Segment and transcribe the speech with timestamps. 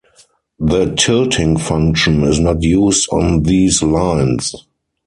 [0.57, 4.55] The tilting function is not used on these lines.